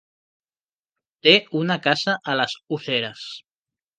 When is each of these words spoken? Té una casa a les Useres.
Té 1.27 1.33
una 1.59 1.77
casa 1.87 2.17
a 2.33 2.37
les 2.41 2.57
Useres. 2.79 3.29